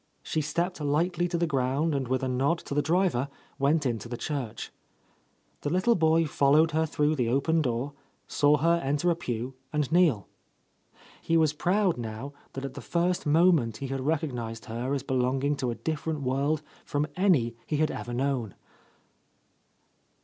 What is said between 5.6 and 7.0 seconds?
The little boy followed her